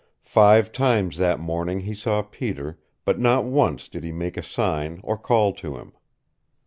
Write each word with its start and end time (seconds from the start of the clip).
Five 0.23 0.71
times 0.71 1.17
that 1.17 1.39
morning 1.39 1.81
he 1.81 1.93
saw 1.93 2.23
Peter, 2.23 2.79
but 3.05 3.19
not 3.19 3.45
once 3.45 3.87
did 3.87 4.03
he 4.03 4.11
make 4.11 4.35
a 4.35 4.41
sign 4.41 4.99
or 5.03 5.15
call 5.15 5.53
to 5.53 5.77
him. 5.77 5.91